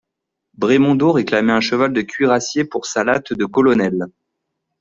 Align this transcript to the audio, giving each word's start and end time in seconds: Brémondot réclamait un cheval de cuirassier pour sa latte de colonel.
Brémondot 0.55 1.11
réclamait 1.11 1.51
un 1.53 1.59
cheval 1.61 1.93
de 1.93 2.01
cuirassier 2.01 2.65
pour 2.65 2.87
sa 2.87 3.03
latte 3.03 3.33
de 3.33 3.45
colonel. 3.45 4.05